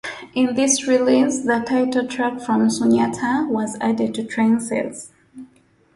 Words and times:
In 0.33 0.55
this 0.55 0.87
release 0.87 1.41
the 1.41 1.63
title 1.63 2.07
track 2.07 2.41
from 2.41 2.67
Sunyata 2.71 3.47
was 3.47 3.77
added 3.79 4.15
to 4.15 4.23
Trances. 4.23 5.11